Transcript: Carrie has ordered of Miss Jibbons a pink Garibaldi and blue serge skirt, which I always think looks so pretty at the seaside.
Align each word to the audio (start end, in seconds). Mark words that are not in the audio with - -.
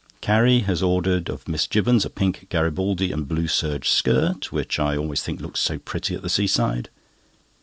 Carrie 0.19 0.61
has 0.61 0.81
ordered 0.81 1.29
of 1.29 1.47
Miss 1.47 1.67
Jibbons 1.67 2.05
a 2.05 2.09
pink 2.09 2.49
Garibaldi 2.49 3.11
and 3.11 3.27
blue 3.27 3.47
serge 3.47 3.87
skirt, 3.87 4.51
which 4.51 4.79
I 4.79 4.97
always 4.97 5.21
think 5.21 5.39
looks 5.39 5.59
so 5.59 5.77
pretty 5.77 6.15
at 6.15 6.23
the 6.23 6.27
seaside. 6.29 6.89